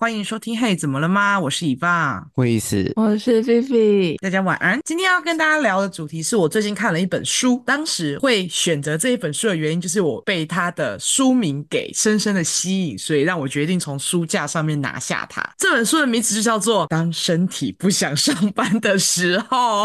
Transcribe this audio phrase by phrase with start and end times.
[0.00, 0.58] 欢迎收听。
[0.58, 1.38] 嘿，怎么了吗？
[1.38, 4.16] 我是以爸，不好意思，我是菲菲。
[4.22, 4.80] 大家晚安。
[4.82, 15.46] 今天要跟大家聊的主题是我最近看了一本书，当时会选择这一本书的原因，就是我被它的书名给深深的吸引，所以让我决定从书架上面拿下它。
[15.58, 19.84] 这本书的名字就叫做《当身体不想上班的时候》，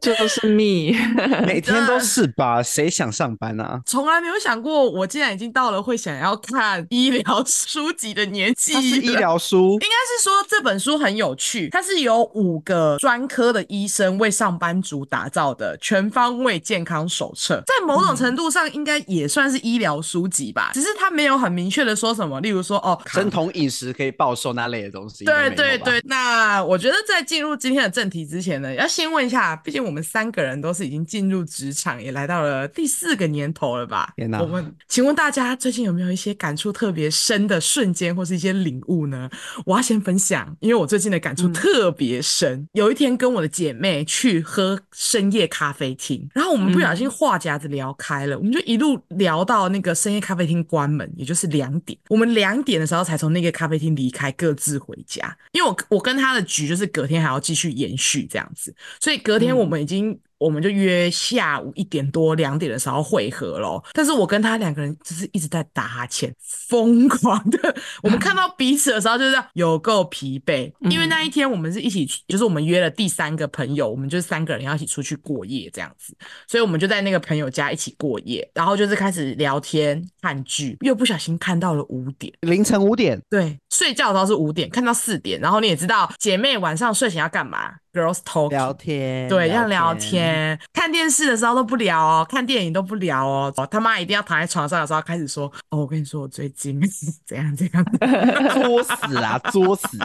[0.00, 0.96] 就是 me，
[1.44, 2.62] 每天都是吧？
[2.62, 3.80] 谁想上班啊？
[3.86, 8.83] 从来没有想过，我竟然已经到了会想要看医疗书籍的年纪。
[8.90, 25.24] 它是医疗书，应该是说这本书很有趣，它是由五个专科的医生为上班族打造的全方位健康手册，在某种程度上应该也算是医疗书籍吧，只是它没有很明确的说什么，例如说哦，生酮饮食可以暴瘦那类的东西。
[25.24, 34.12] 对对对，那我觉得在进入今天的正题之前呢，要先问一下，毕竟我们三个人都是已经进入职场，也来到了第四个年头了吧？
[34.16, 34.40] 天哪！
[34.40, 39.30] 我问，请问大家最近有没有一些感触特别深的瞬间，或是一些领悟呢？
[39.64, 42.52] 我要先分享，因为我最近的感触特别深。
[42.52, 51.98] 嗯、有一天跟我的姐妹去喝深夜咖啡厅，然后我们不小心话匣子聊开了，嗯、我们就一路聊到那个深夜咖啡厅关门，也就是两点。
[52.08, 55.36] 我们两点的时候才从那个咖啡厅离开，各自回家。
[55.52, 60.18] 因为我我跟他的局就是隔天还要继续延续这样子，所以隔天我们已经。
[60.38, 66.34] 嗯我们就约下午一点多两点的时候会合咯，但是我跟他两个人就是一直在打哈欠，
[66.68, 67.74] 疯狂的。
[68.02, 76.14] 我们看到彼此的时候就是有够疲惫，因为那一天我们是一起，就是我们约了第三个朋友，我们就是三个人要一起出去过夜这样子，
[76.46, 90.58] 所以我们就在那个朋友家一起过夜，然后就是开始聊天看剧，又不小心看到了五点，凌晨五点，对，睡觉的时候是五点，看到四点，然后你也知道姐妹晚上睡前要干嘛？Girls talk，聊天，对，要聊天。
[90.72, 93.52] 看电视的时候都不聊哦，看电影都不聊哦。
[93.70, 96.80] 他妈一定要躺在床上的时候开始说：“哦，我跟你说，我最近
[97.26, 97.84] 怎 样怎样。”
[98.62, 99.98] 作死啊，作死！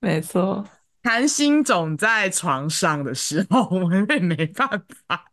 [0.00, 0.64] 没错，
[1.02, 4.68] 谈心总在床上的时候，我们也没办
[5.06, 5.24] 法。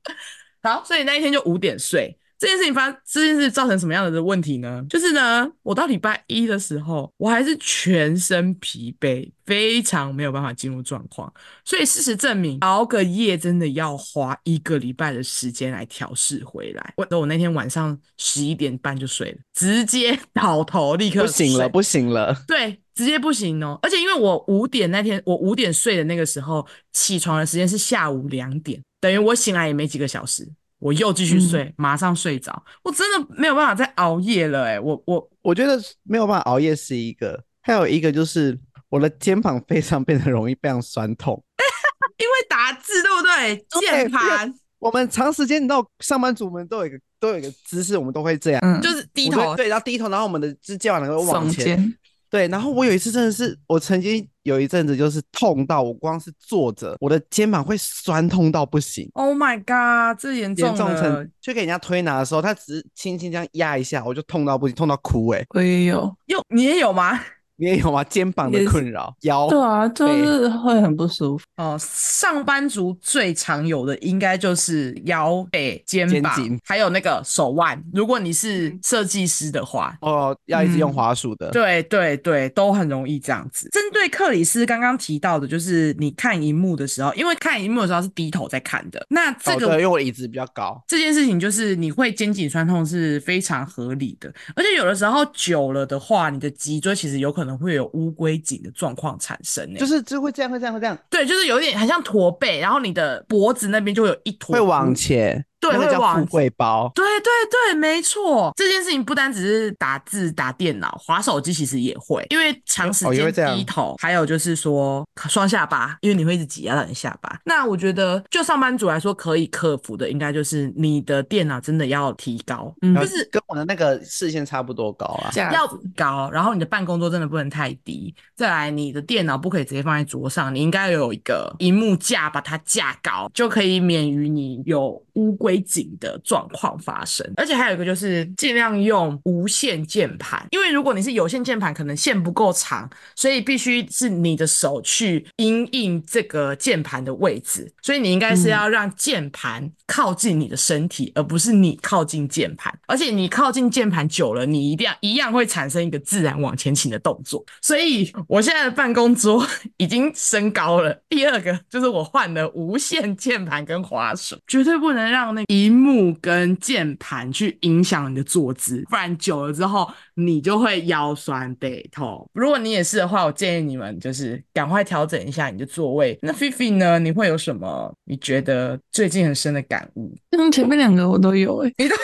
[0.64, 2.18] 好，所以那一天就五点睡。
[2.42, 4.84] 这件事情发生，这件事造成什么样的问题呢？
[4.90, 11.32] 就是呢，我到礼拜一的时候，我还是全身疲惫，非常没有办法进入状况。
[11.64, 16.96] 所以事实证明，熬个夜真的要花一个礼拜的时间来调试回来。
[16.98, 22.36] 我我那天晚上十一点半就睡了，直接倒头，立刻不行了，不行了。
[22.48, 23.78] 对，直接不行哦。
[23.84, 30.52] 而且因为我五点那天，我五点睡的那个时候，起床的时间是下午两点，等于我醒来也没几个小时。
[30.82, 34.80] 我又继续睡，嗯、马上睡着，我真的没有办法再熬夜了哎、欸！
[34.80, 38.60] 我我我觉得没有办法熬夜是一个，还有一个就是
[38.90, 41.42] 我的肩膀非常变得容易非常酸痛，
[42.18, 43.66] 因为打字对不对？
[43.80, 51.96] 键盘，我们长时间你知道上班族们都有一个都有一个姿势，我们都会这样，嗯、就是低头，对，然后低头，然后我们的肩膀能够往前。
[52.32, 59.10] 对，然后我有一次真的是，我曾经有一阵子就是痛到我光是坐着，我的肩膀会酸痛到不行。
[59.14, 60.76] Oh my god，这严重了！
[60.76, 65.46] 严重成去给人家推拿的时候，他只是轻轻这样压一下，我就痛到不行，痛到哭哎、欸。
[65.50, 67.20] 我也有，有，你也有吗？
[67.62, 68.04] 你也有吗？
[68.06, 71.78] 肩膀的困扰，腰对啊，就是会很不舒服哦。
[71.80, 77.80] 上班族最常有的应该就是腰背、肩膀，肩还有那个手腕。
[77.94, 83.70] 如果你是设计师的话，哦，要一直用滑鼠的，嗯、对对对，都很容易这样子。
[83.70, 97.51] 针对克里斯刚刚提到的，就是你看荧幕的时候，因为看荧幕的时候是低头在看的，那这个、因为我椅子比较高，这件事情就是你会肩颈酸痛是非常合理的，而且有的时候久了的话，你的脊椎其实有可能。
[97.58, 105.46] 会有乌龟颈的状况产生呢，就是就会这样，会这样，会这样，对，就是有点很像驼背，然后你的脖子那边就会有一坨，会往前。
[105.62, 106.92] 对，会叫富贵包。
[106.96, 108.52] 对对对，没错。
[108.58, 117.40] 这件事情不单只是打字、打电脑、滑手机，其实也会，因为长时间低头，还有就是说双下巴，因为你会一直挤压到你下巴。
[117.46, 126.30] 那我觉得，就上班族来说，可以克服的，应该就是你的电脑真的要提高，嗯，就是跟我的那个视线差不多高啊，要高。
[126.32, 128.14] 然后你的办公桌真的不能太低。
[128.36, 135.62] 再来，你的电脑不可以直接放在桌上，你应该有一个荧幕架，把它架高，就可以免于你有乌龟。
[135.62, 152.78] 颈的状况发生，而且还有一个就是尽量用无线键盘，因为如果你是有线键盘，可能线不够长，所以必须是你的手去因应这个键盘的位置，所以你应该是要让键盘靠近你的身体，而不是你靠近键盘。
[152.88, 157.42] 而且你靠近键盘久了，你一定要一样会产生一个自然往前倾的动作。
[157.62, 159.48] 所以我现在的办公桌
[159.78, 160.94] 已经升高了。
[161.08, 165.42] 第二个就是我换了无线键盘跟滑鼠，绝对不能让那。
[165.42, 172.30] 那萤幕跟键盘去影响你的坐姿，不然久了之后你就会腰酸背痛。
[172.34, 176.16] 如果你也是的话，我建议你们就是赶快调整一下你的座位。
[176.22, 177.00] 那菲菲呢？
[177.00, 177.92] 你会有什么？
[178.06, 180.16] 你觉得最近很深的感悟？
[180.38, 181.96] 嗯，前面两个我都有哎、欸，你都。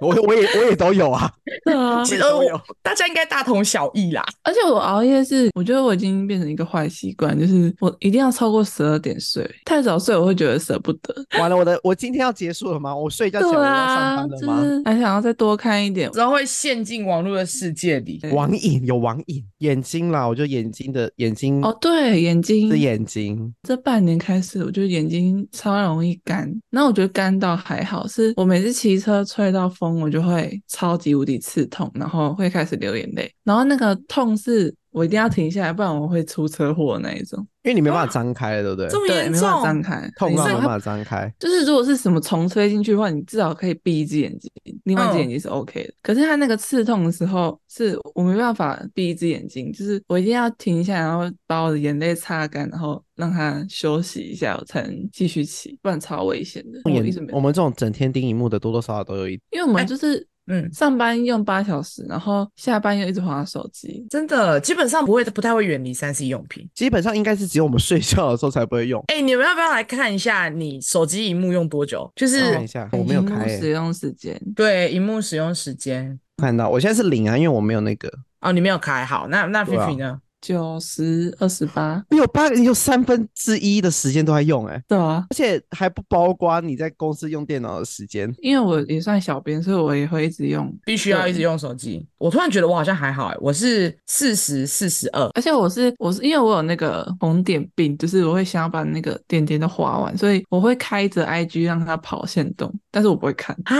[0.00, 1.30] 我 我也我也都有啊，
[1.64, 2.42] 对啊， 其实我
[2.82, 4.24] 大家应该大同小异啦。
[4.42, 11.14] 而且我熬夜是，我觉得我已经变成一个坏习惯，就是我一定要超过十二点睡，太早睡我会觉得舍不得。
[11.38, 12.94] 完了，我的我今天要结束了吗？
[12.94, 14.62] 我睡觉起来我要上班了吗？
[14.62, 23.54] 就是、还想要再多看一点，然后会陷进网络的世界里，网瘾有网瘾，眼睛啦，我就眼睛的眼睛哦，对，眼睛是眼睛。
[23.62, 29.83] 这半年开始，我觉得眼睛超容易干，那我觉得干到还好，是我每次骑车吹到风。
[29.90, 37.44] 我就会超级无敌刺痛，然后会开始流眼泪，然后那个痛是我一定要停下来，不然我会出车祸那一种。
[37.64, 38.88] 因为你没办法张开了，对不对？
[38.88, 41.34] 这么严重，对，没办法张开，痛到没办法张开。
[41.40, 44.48] 就是如果是什么虫吹进去的话，你至少可以闭一只眼睛，
[44.84, 45.88] 另外一只眼睛是 OK 的。
[45.88, 56.80] 嗯、可是他那个刺痛的时候，是我没办法闭一只眼睛，就是我一定要停下来，然后把我的眼泪擦干，然后让它休息一下，我才能继续骑，不然超危险的。
[56.84, 60.24] 我一直没我们这种整天盯荧幕的，多多少少都有一点，因为我们就是。
[60.46, 69.02] 欸嗯，上班用八小时，然后下班又一直玩手机，真的基本上不会不太会远离三 C 用品，基本上应该是只有我们睡觉的时候才不会用。
[69.08, 72.10] 哎、欸，你们要不要来看一下你手机荧幕用多久？
[72.14, 74.38] 就是看一下，我没有开、欸、使用时间。
[74.54, 78.10] 对，荧幕使用时间看到，我现在是零啊，因为我没有那个。
[78.40, 80.20] 哦，你没有开好，那那菲菲呢？
[80.44, 88.30] 九十二十八，你有八，你有三分之一的时间都在用、欸，哎，对啊，而且还不包括你在公司用电脑的时间。
[88.42, 92.06] 因为我也算小编，所以我也会一直用，必须要一直用手机。
[92.24, 103.76] 我突然觉得我好像还好、欸，哎，我是四十四十二，而且我是我是因为我有那个红点病，就是我会想要把那个点点都划完，所以我会开着 IG 让它跑线动，但是我不会看啊。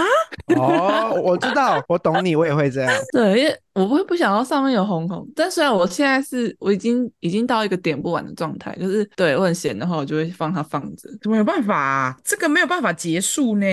[0.57, 2.93] 哦，我知道，我懂你，我也会这样。
[3.13, 11.09] 对，因为我不会不想要上面有红红，但虽然我现在是我已经已经到一个点不完的状态，就是对我很闲的话，我就会放它放着。
[11.31, 13.67] 没有办法啊，这个没有办法结束呢。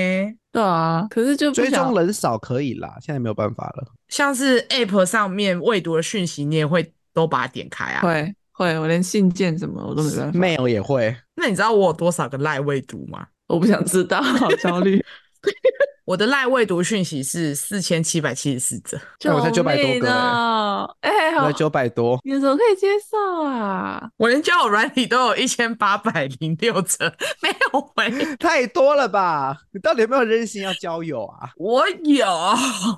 [0.52, 3.88] 对啊，可是就追踪人少可以啦，现在没有办法了。
[4.10, 8.02] 像是 App 上面未读的讯息，你也会都把它点开啊？
[8.02, 10.40] 会会，我连信件什么我都没办法。
[10.40, 11.16] Mail 也会。
[11.36, 13.26] 那你知道我有多少个赖未读吗？
[13.48, 15.04] 我不想知道，好焦虑。
[16.06, 18.98] 我的赖未读讯息是四千七百七十四则，
[19.32, 24.10] 我才九百多个哎，我才九百多，你怎么可以接受啊？
[24.18, 27.06] 我连交友软体都有一千八百零六则，
[27.42, 29.56] 没有回， 太多了吧？
[29.74, 31.52] 你到底有没有任性要交友啊？
[31.58, 32.28] 我有，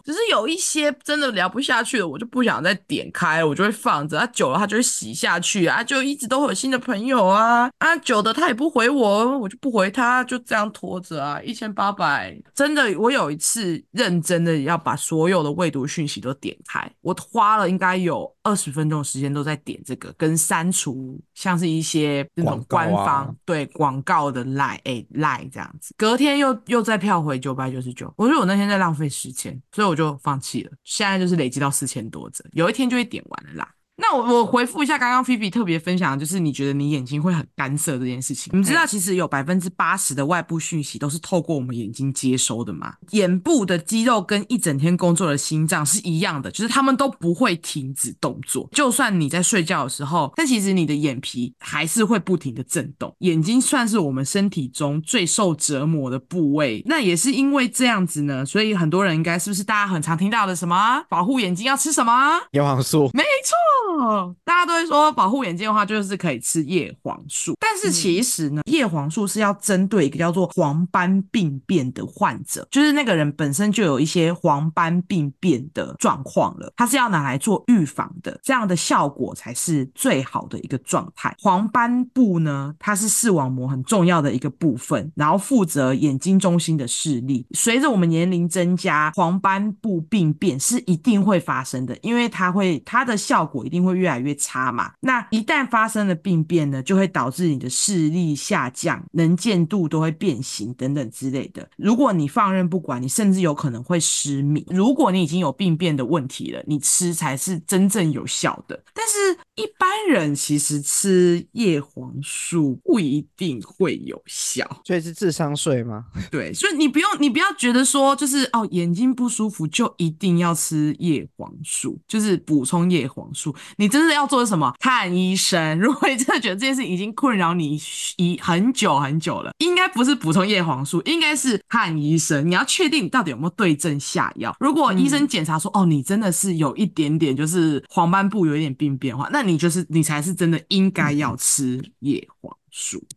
[0.06, 12.93] 只是有一些真的聊不下去了，我就不想再点开，我就会放着，它久了它就会洗下去啊，就一直都会有新的朋友啊，啊久的他也不回我，我就不回他，就这样拖着啊，一千八百真的。
[12.96, 30.72] 我有一次认真的要把所有的未读讯息都点开，我花了应该有二十分钟的时间都在点这个，跟删除像是一些那种官方对广告的 line 哎 line 这样子，隔天又又再跳回九百九十九，我觉得我那天在浪费时间，所以我就放弃了。
[30.84, 33.70] 现在就是累积到四千多则，有一天就会点完了啦。
[33.96, 38.52] 那我我回复一下刚刚菲菲特别分享的，就是你觉得你眼睛会很干涩这件事情。
[38.58, 42.96] 你知道其实有百分之八十的外部讯息都是透过我们眼睛接收的吗？
[43.12, 48.68] 眼部的肌肉跟一整天工作的心脏是一样的，就是他们都不会停止动作。
[48.72, 53.16] 就算你在睡觉的时候，但其实你的眼皮还是会不停的震动。
[53.20, 56.82] 眼睛算是我们身体中最受折磨的部位。
[56.88, 62.12] 那也是因为这样子呢，所以很多人应该是不是大家很常听到的什么保护眼睛要吃什么？
[62.54, 63.12] 叶黄素。
[63.14, 63.54] 没错。
[64.00, 67.54] 哦，大家都会说保护眼睛的话，就是可以吃叶黄素。
[67.60, 81.36] 但是其实呢，叶黄素是要针对一个叫做黄斑病变的患者，就是那个人本身就有一些黄斑病变的状况了，它是要拿来做预防的，这样的效果才是最好的一个状态。
[81.40, 87.46] 黄斑部呢，它是视网膜很重要的一个部分，然后负责眼睛中心的视力。
[87.52, 94.92] 随着我们年龄增加，黄斑部病变是一定会发生的，因为它会它的效果一定会越来越差嘛。
[95.02, 101.68] 那一旦发生了病变呢，就会导致你的视力下降，能见度都会变形等等之类的。
[101.78, 104.66] 如果你放任不管，你甚至有可能会失明。
[104.70, 108.84] 如果你已经有病变的问题了，你吃才是真正有效的。
[108.94, 116.06] 但是一般人其实吃叶黄素不一定会有效，所以是智商税吗？
[116.32, 123.54] 对，所以你不用，你不要觉得说就是哦，眼睛不舒服就一定要吃叶黄素，就是补充叶黄素。
[123.78, 124.74] 你真的要做什么？
[124.80, 125.78] 看医生。
[125.80, 127.80] 如果你真的觉得这件事已经困扰你
[128.18, 132.50] 已很久很久了，应该不是补充叶黄素，应该是看医生。
[132.50, 134.56] 你要确定你到底有没有对症下药。
[134.60, 142.56] 如果医生检查说、嗯、哦，你真的是有一点点就是黄斑部有一点病变的话，那你就是你才是真的应该要吃叶黄。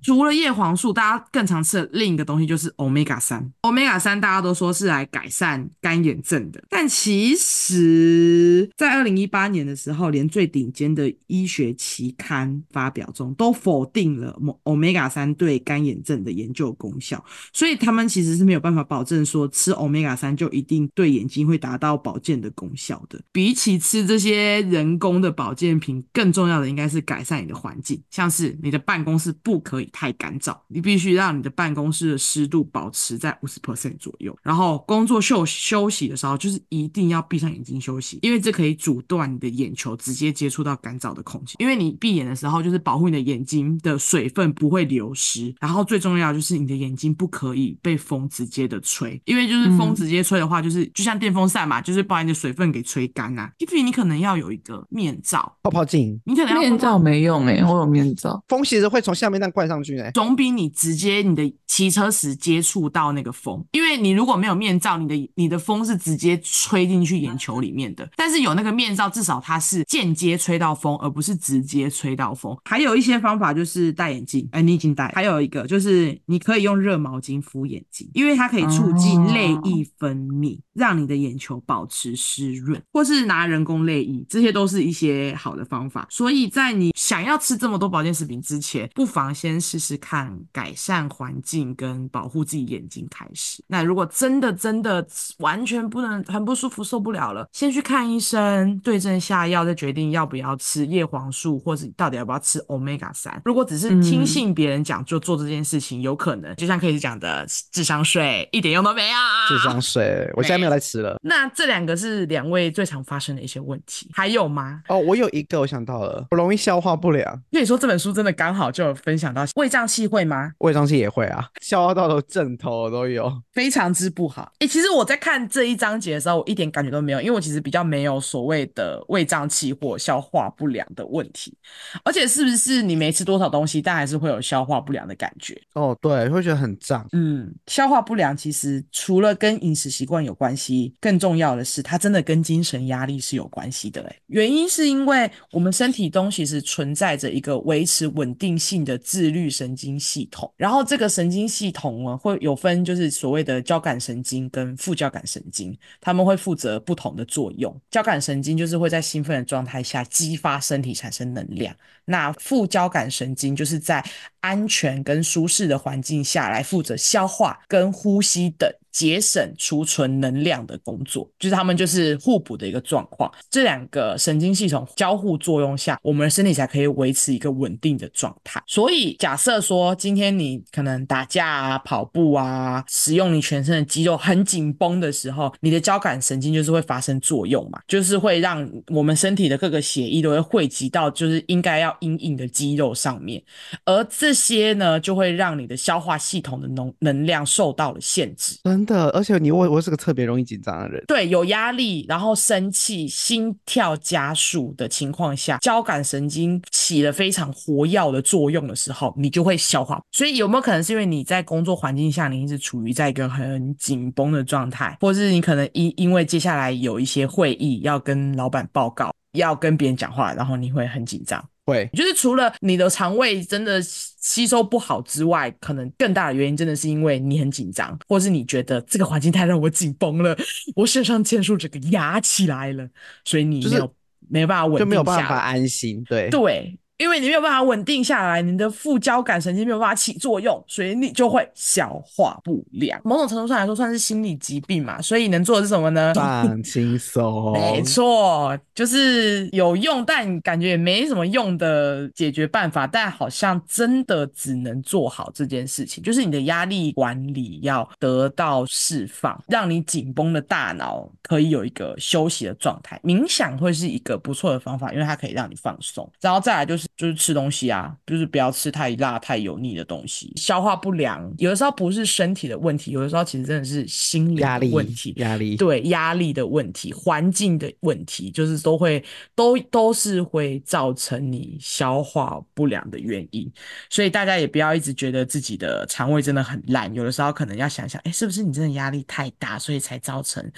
[0.02, 3.50] 除了叶黄素，大家更常吃的另一个东西就是 Omega 三。
[3.62, 23.18] Omega 三大家都说是来改善干眼症的，但其实，在二零一八年的时候，连最顶尖的医学期刊发表中都否定了 Omega 三对干眼症的研究功效，所以他们其实是没有办法保证说吃 Omega 三就一定对眼睛会达到保健的功效的。
[23.32, 29.34] 比起吃这些人工的保健品，更重要的应该是改善你的环境，像是你的办公室。
[29.46, 34.36] 不可以太干燥，你必须让你的办公室的湿度保持在五十 percent 左右。
[34.42, 41.54] 然后工作休休息的时候，就是一定要闭上眼睛休息，因为这可以阻断你的眼球直接接触到干燥的空气。
[41.60, 45.54] 因为你闭眼的时候，就是保护你的眼睛的水分不会流失。
[45.60, 53.52] 然后最重要就是你的眼睛不可以被风直接的吹，因为就是风直接吹的话，就是就像电风扇嘛，就是把你的水分给吹干呐、啊。
[53.58, 59.35] 因为你可能要有一个面罩、泡泡镜，你可能要面罩没用诶、欸，我有面罩，风其实会从下面。
[59.38, 68.08] 那灌上去呢，总比你直接你的骑车时接触到那个风，因为你如果没有面罩，你的你的风是直接吹进去眼球里面的。
[68.16, 72.56] 但是有那个面罩，至少它是间接吹到风，而不是直接吹到风。
[72.64, 75.12] 还有一些方法就是戴眼镜，哎，你已经戴。
[75.14, 86.06] 还有一个就是你可以用热毛巾敷眼睛，因为它可以促进泪液分泌，让你的眼球保持湿润，或是拿人工泪液，这些都是一些好的方法。
[86.10, 89.25] 所以在你想要吃这么多保健食品之前，不妨。
[89.32, 93.62] 先试试看改善环境跟保护自己眼睛开始。
[93.66, 95.06] 那如果真的真的
[95.38, 103.42] 完全不能很不舒服受不了了，先去看医生，对症下药，再决定要不要吃叶黄素，或者到底要不要吃 Omega 三。
[103.44, 109.16] 如果只是听信别人讲就做这件事情，嗯、有可能就像 Case 讲的智商税，一点用都没有。
[109.48, 111.16] 智商税，我现在没有来吃了。
[111.22, 114.82] 那这两个是两位最常发生的一些问题，还有吗？
[114.88, 117.34] 哦，我有一个我想到了，我容易消化不良。
[117.50, 119.15] 因为你说这本书真的刚好就有分。
[119.18, 120.52] 想到胃胀气会吗？
[120.58, 124.42] 胃胀气也会啊，消化道的症头都有，非常之不好。
[124.58, 131.56] 哎、欸，其实我在看这一章节的时候，我一点感觉都没有，因为我其实比较没有所谓的胃胀气或消化不良的问题。
[132.04, 135.56] 而且是不是你没吃多少东西，但还是会有消化不良的感觉？
[135.74, 137.06] 哦，对，会觉得很胀。
[137.12, 144.02] 嗯，消化不良其实除了跟饮食习惯有关系，更重要的是它真的跟精神压力是有关系的。
[144.02, 148.95] 哎，原因是因为我们身体中其实存在着一个维持稳定性的。
[148.98, 157.74] 自律神经系统，然后这个神经系统呢，会有分，就是所谓的交感神经跟副交感神经，他们会负责不同的作用。
[157.90, 161.74] 交感神经就是会在兴奋的状态下激发身体产生能量，
[162.04, 164.04] 那副交感神经就是在
[164.40, 168.70] 安全跟舒适的环境下来负责消化跟呼吸等。
[168.96, 173.30] 节省储存能量的工作，就是他们就是互补的一个状况。
[173.50, 178.62] 这两个神经系统交互作用下，我们的身体才可以维持一个稳定的状态。
[178.66, 193.42] 所以，假设说今天你可能打架啊、跑步啊，使用你全身的肌肉很紧绷的时候，你的交感神经就是会发生作用嘛，就是会让我们身体的各个血液都会汇集到就是应该要因应的肌肉上面，
[193.84, 198.56] 而这些呢，就会让你的消化系统的能能量受到了限制。
[198.86, 210.00] 的，而且你我我是个特别容易紧张的人，对，有压力，然后生气、心跳加速的情况下，交感神经起了非常活跃的作用的时候，你就会消化。
[210.12, 221.44] 所以有没有可能是因为你在工作环境下，你一直处于在一个很紧绷的状态，或是你可能因因为接下来有一些会议要跟老板报告，要跟别人讲话，然后你会很紧张。
[221.66, 230.36] 会，就是除了你的肠胃真的吸收不好之外，可能更大的原因真的是因为你很紧张，或是你觉得这个环境太让我紧绷了，
[230.74, 232.88] 我肾上腺素这个压起来了，
[233.24, 233.92] 所以你没有、就是、
[234.28, 236.02] 没有办法稳定没有办法安心。
[236.04, 242.98] 对对，因为你没有办法稳定下来，你的副交感神经没有办法起作用，所以你就会消化不良。
[243.04, 245.00] 某种程度上来说，算是心理疾病嘛。
[245.02, 246.14] 所以能做的是什么呢？
[246.14, 247.52] 放轻松。
[247.52, 252.86] 没错，就是有用，但感觉也没什么用的解决办法。
[252.86, 262.98] 但好像真的只能做好这件事情，就是你的压力管理要得到释放，让你紧绷的大脑可以有一个休息的状态。
[263.04, 266.10] 冥想会是一个不错的方法，因为它可以让你放松。
[266.22, 266.85] 然后再来就是。
[266.96, 270.32] 就是吃东西啊，就是不要吃太辣、太油腻的东西。
[270.36, 275.14] 消化不良，有的时候不是身体的问题，有的时候其实真的是心理的问题。
[275.16, 279.02] 压力，对，压力的问题，环境的问题，就是都会
[279.34, 283.50] 都都是会造成你消化不良的原因。
[283.88, 290.52] 所以大家也不要一直觉得自己的肠胃真的很烂，有的时候可能要想想，哎，是不是你真的压力太大，所以才造成。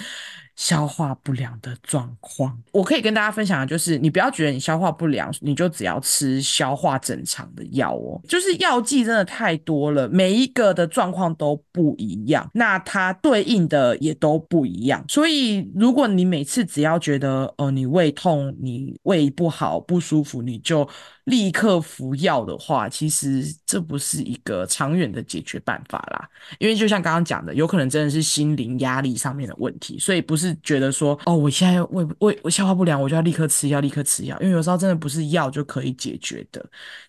[0.58, 8.20] 消化不良的状况，我可以跟大家分享的就是，你不要觉得你消化不良，你就只要吃消化正常的药哦。
[8.26, 15.04] 就是药剂真的太多了，每一个的状况都不一样，那它对应的也都不一样。
[15.08, 20.88] 所以，如果你每次只要觉得，呃，你胃痛，你胃不好不舒服，你就
[21.26, 26.28] 立刻服药的话，其实这不是一个长远的解决办法啦。
[26.58, 34.37] 因为就像刚刚讲的，有可能真的是心灵压力上面的问题，所以不是觉得说，哦，我现在胃胃我消化不良，我就要立刻吃药，立刻吃药。
[34.40, 36.64] 因为有时候真的不是药就可以解决的。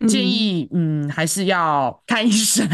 [0.08, 2.68] 建议，嗯，嗯，还是要看医生，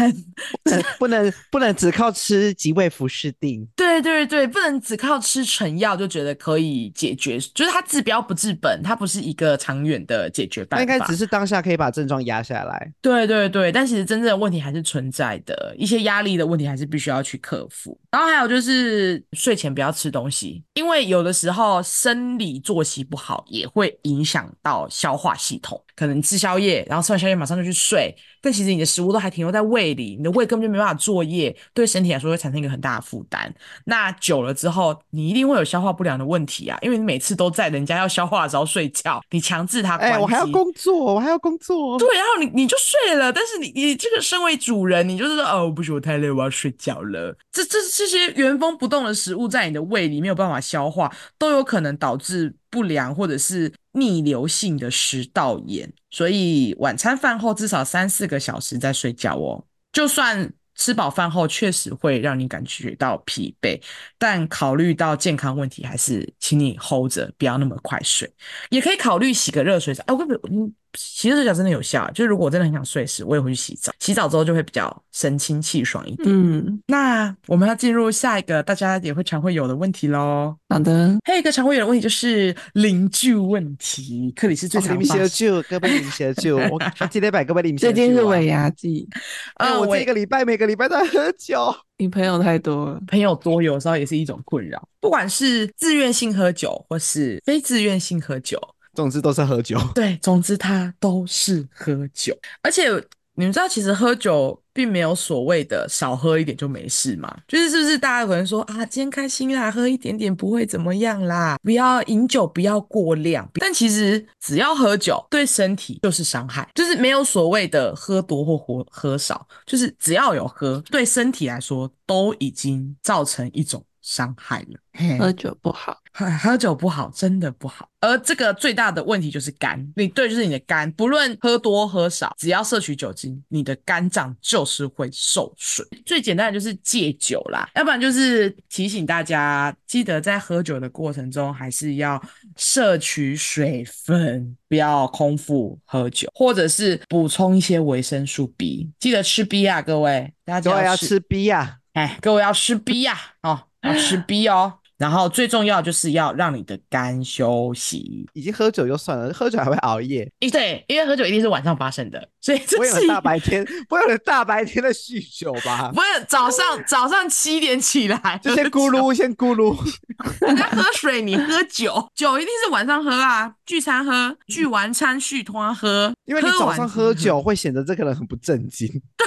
[0.97, 3.67] 不能不能只靠吃即胃服适定。
[3.75, 10.81] 对对对，不能只靠吃成药就觉得可以解决，就是它治标不治本，它不是一个长远的解决办法。
[10.81, 11.25] 应该只是。
[11.35, 17.99] 当下可以把症状压下来，对对对，但其实真正的问题还是存在的，一些压力的问题还是必须要去克服。
[18.09, 25.81] 然后还有就是睡前不要吃东西，因为有的时候生理作息不好也会影响到消化系统。
[25.95, 33.53] 可能吃宵夜，然后吃完宵夜马上就去睡，但其实你的食物都还停留在胃里，你的胃根本就没办法作业，对身体来说会产生一个很大的负担。
[33.85, 40.15] 那久了之后，你一定会有消化不良的问题啊，因为你每次都在人家要消化的时候睡觉，你强制他关机。
[40.15, 41.97] 哎，我还要工作，我还要工作。
[41.97, 47.35] 对，然后你你就睡了，但是你你这个身为主人，你就是说哦，不行，我太累，我要睡觉了。
[47.51, 53.71] 这这这些原封不动的食物在你的胃里没有办法消化，都有可能导致不良或者是。
[53.97, 59.63] 逆流性的食道炎，所以晚餐饭后至少三四个小时再睡觉哦。
[59.93, 63.81] 就算吃饱饭后确实会让你感觉到疲惫，
[64.17, 68.29] 但考虑到健康问题，还是请你 hold 着，不要那么快睡。
[68.69, 70.03] 也可以考虑洗个热水澡。
[70.07, 73.91] 哎，我跟你洗热水澡真的有效，就是如果我真的很想睡时，我也会去洗澡。
[73.99, 76.27] 洗澡之后就会比较神清气爽一点。
[76.27, 80.55] 嗯，那我们要进入下一个大家也会常会有的问题喽。
[80.69, 84.31] 好的，还有一个常会有的问题就是邻居问题。
[84.35, 85.63] 克里斯最常发生。
[85.69, 86.79] 各位邻居就我
[87.09, 87.81] 今天摆各位邻居。
[87.81, 89.07] 最近是尾牙季。
[89.55, 91.75] 啊，我这个礼拜每个礼拜都在喝酒。
[91.97, 94.85] 你朋友太多了，朋友多有时候也是一种困扰。
[94.99, 98.59] 不管是自愿性喝酒或是非自愿性喝酒。
[98.95, 102.89] 总之都是喝酒， 对，总之他都是喝酒，而且
[103.37, 123.83] 你们知道，其实喝酒并没有所谓的少喝一点就没事嘛，就是是不是大家可能说啊，今天开心啦，喝一点点不会怎么样啦，不要饮酒，不要过量，但其实只要喝酒对身体就是伤害，就是没有所谓的喝多或喝喝少，就是只要有喝，对身体来说都已经造成一种。
[124.05, 127.89] 伤害了，喝酒不好，喝喝酒不好，真的不好。
[128.01, 135.85] 而这个最大的问题就是肝，你对，就是你的肝，不论喝多喝少，只要摄取酒精，你的肝脏就是会受损。
[136.05, 142.21] 最简单的就是戒酒啦，要不然就是提醒大家，记得在喝酒的过程中，还是要
[142.55, 153.63] 摄取水分，不要空腹喝酒，或者是补充一些维生素 B，记得吃 B 啊，各位，大家要吃 B 呀，哎，各位要吃 B 呀，哦。
[153.85, 158.27] 要吃 B 哦，然后最重要就是要让你的肝休息。
[158.33, 160.31] 已经喝酒就算了，喝酒还会熬夜。
[160.51, 165.89] 对，因为喝酒一定是晚上发生的，所以这是不会有大白天，不会有大白天的酗酒吧？
[165.95, 169.75] 不是早上早上七点起来 就先咕噜先咕噜，
[170.45, 178.87] 人家喝水你喝酒，酒一定是晚上喝啊，聚餐喝，聚完餐续摊喝，因为你早上喝酒会显得这个人很不正经。
[179.17, 179.25] 对。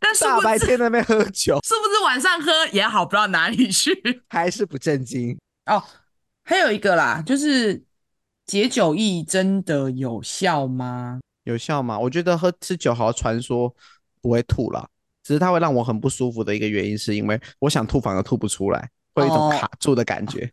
[0.00, 3.94] 但是大白天在那边喝酒，是不是晚上喝也好不到哪里去？
[4.28, 5.80] 还是不正经哦。
[6.44, 7.84] 还有一个啦，就是
[8.44, 11.20] 解酒意真的有效吗？
[11.48, 11.98] 有效吗？
[11.98, 13.74] 我觉得喝吃酒好传说
[14.20, 14.88] 不会吐啦，
[15.22, 20.50] 只是它会让我很不舒服的一个原因，是因为我想吐反而吐不出来，会有一种卡住的感觉。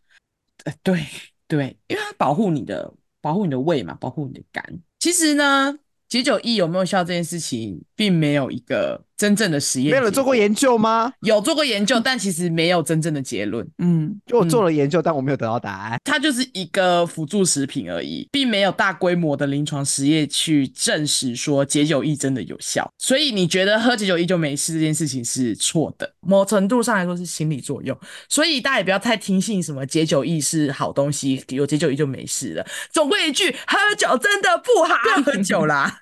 [0.64, 1.06] 哦、 对
[1.46, 4.62] 对，因为它保护你的保护你的胃嘛，保护你的肝。
[4.98, 5.78] 其实呢。
[6.08, 9.90] 解酒液有没有效这件事情，并没有一个真正的实验。
[9.90, 11.12] 没有人做过研究吗？
[11.20, 13.66] 有做过研究， 但其实没有真正的结论。
[13.78, 15.98] 嗯，就我做了研究，嗯，但我没有得到答案。
[16.04, 22.88] 它就是一个辅助食品而已，并没有大规模的临床实验去证实说解酒液真的有效。
[22.98, 27.98] 所以你觉得喝解酒液就没事这件事情是错的，某程度上来说是心理作用。
[28.28, 32.66] 所以大家也不要太听信什么解酒液是好东西，有解酒液就没事了。
[32.92, 35.98] 总归一句，喝酒真的不好，不 要喝酒啦。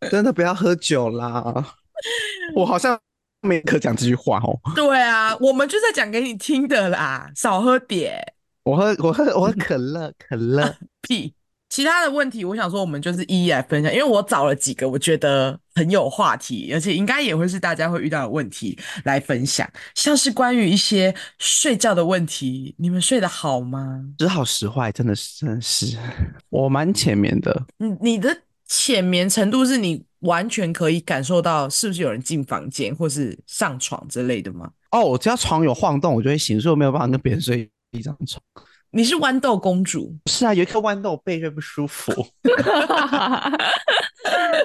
[0.10, 1.74] 真的不要喝酒啦！
[2.54, 2.98] 我好像
[3.42, 4.58] 没可讲这句话哦。
[4.74, 8.20] 对啊，我们就在讲给你听的啦，少喝点。
[8.64, 11.34] 我喝我喝我喝可乐 可乐屁。
[11.70, 24.02] 其他的问题，我想说我们就是一一来分享，因为我找了几个我觉得很有话题，而且应该也会是大家会遇到的问题来分享，像是关于一些睡觉的问题，你们睡得好吗？
[24.18, 25.98] 时好时坏，真的是真的是，
[26.48, 27.66] 我蛮浅眠的。
[27.76, 28.34] 你你的。
[28.70, 34.70] 浅眠程度是你完全可以感受到是不是有人进房间或是上床之类的吗？
[34.90, 38.42] 哦，我只要床有晃动，我就会醒，所以我没有办法跟别人睡一张床。
[38.90, 40.16] 你是豌豆公主？
[40.26, 42.12] 是啊，有一颗豌豆背会不舒服。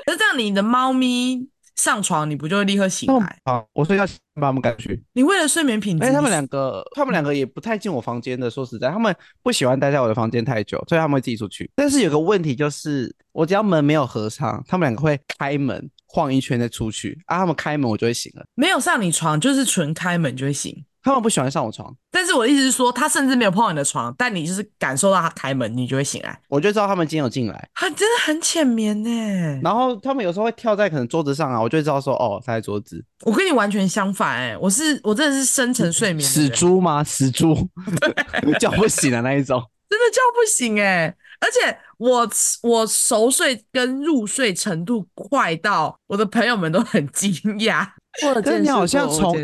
[0.06, 3.40] 那这样，你的猫咪上床，你不就会立刻醒来？
[3.46, 4.06] 好，我睡觉
[4.36, 5.04] 把他们赶去。
[5.14, 8.50] 你为了睡眠品质，哎，他们两个，他们两个也不太进我房间的。
[8.50, 11.70] 说实在，他们不喜欢待在我的房间太久，所以他们会自己出去。
[11.76, 17.39] 但是有个问题就是，我只要门没有合上，他们两个会开门晃一圈再出去啊。
[17.39, 18.45] 他们开门，我就会醒了。
[18.54, 20.86] 没有上你床，就是纯开门就会醒。
[21.06, 26.39] 他们不喜欢上我床，但是我的意思是说，他甚至没有碰到你的床，但你就是感受到他开门，你就会醒来。
[26.47, 29.60] 我就知道他们今天有进来，他真的很浅眠呢。
[29.62, 33.04] 然后他们有时候会跳在可能桌子上啊，我就知道说，哦，他在桌子。
[33.23, 37.04] 我跟你完全相反哎，我是我真的是深层睡眠，死猪吗？
[37.04, 37.54] 死猪，
[38.58, 41.13] 叫不醒的那一种，真的叫不醒哎。
[41.44, 42.30] 而且我
[42.62, 47.88] 我熟睡跟入睡程度快到我的朋友们都很惊讶。
[48.46, 49.36] 但你好像从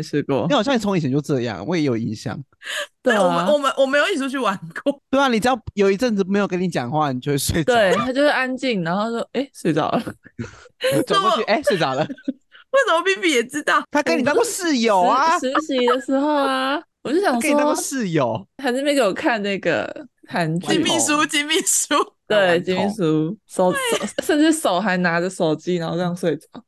[0.48, 2.38] 你好像从以前就这样，我也有印象。
[3.02, 5.02] 对，我们我们我没有一起出去玩过。
[5.10, 7.74] 对啊，你只要有一阵子没有跟你讲话，你就会睡着。
[7.74, 10.00] 对，他就会安静，然后说：“哎、欸，睡着了。
[11.06, 12.02] ”走过去，哎、欸，睡着了。
[12.04, 13.82] 为什么 B B 也知道？
[13.90, 15.36] 他跟你当过室友啊？
[15.40, 20.68] 实习的时候啊，我就想说，跟你当过室友，他那边给我看那个韩剧。
[20.68, 21.94] 金秘书，金秘书，
[22.28, 23.78] 对，金秘书，手手
[24.22, 26.46] 甚至手还拿着手机，然后这样睡着。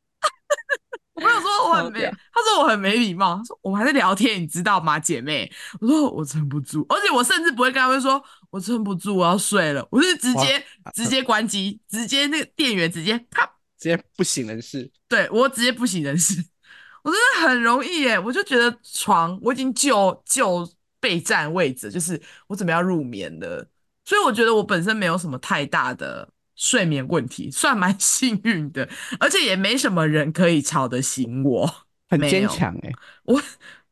[1.15, 3.37] 我没有说我很没，他说我很没礼貌。
[3.37, 5.49] 他说我们还在聊天，你知道吗，姐妹？
[5.79, 9.87] 我说我撑不住，而且我甚至不会跟他们说我撑不住，我要睡了。
[9.91, 10.61] 我是直接
[10.93, 13.45] 直接关机，直接那个电源直接啪，
[13.79, 14.91] 直接不省人事。
[15.07, 16.43] 对，我直接不省人事，
[17.03, 18.19] 我真的很容易耶。
[18.19, 20.67] 我就觉得床我已经就就
[21.03, 23.67] 备战位置，就是我准备要入眠了，
[24.05, 26.29] 所以我觉得我本身没有什么太大的。
[26.55, 28.87] 睡眠问题算蛮 幸运的，
[29.19, 31.67] 而且也没什么人可以吵得醒我，
[32.07, 32.91] 很坚强哎，
[33.23, 33.41] 我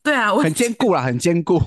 [0.03, 1.59] 对啊，我很坚固啦，很坚固。